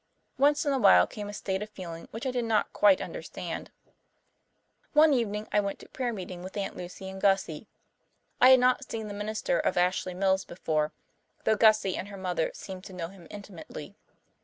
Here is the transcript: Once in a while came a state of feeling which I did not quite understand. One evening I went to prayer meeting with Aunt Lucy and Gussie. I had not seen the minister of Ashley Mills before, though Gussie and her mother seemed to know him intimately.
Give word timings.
Once 0.39 0.65
in 0.65 0.73
a 0.73 0.79
while 0.79 1.05
came 1.05 1.29
a 1.29 1.31
state 1.33 1.61
of 1.61 1.69
feeling 1.69 2.07
which 2.09 2.25
I 2.25 2.31
did 2.31 2.45
not 2.45 2.73
quite 2.73 3.01
understand. 3.01 3.69
One 4.93 5.13
evening 5.13 5.47
I 5.51 5.59
went 5.59 5.77
to 5.77 5.89
prayer 5.89 6.11
meeting 6.11 6.41
with 6.41 6.57
Aunt 6.57 6.75
Lucy 6.75 7.07
and 7.07 7.21
Gussie. 7.21 7.67
I 8.41 8.49
had 8.49 8.59
not 8.59 8.89
seen 8.89 9.09
the 9.09 9.13
minister 9.13 9.59
of 9.59 9.77
Ashley 9.77 10.15
Mills 10.15 10.43
before, 10.43 10.91
though 11.43 11.55
Gussie 11.55 11.95
and 11.97 12.07
her 12.07 12.17
mother 12.17 12.49
seemed 12.55 12.83
to 12.85 12.93
know 12.93 13.09
him 13.09 13.27
intimately. 13.29 13.95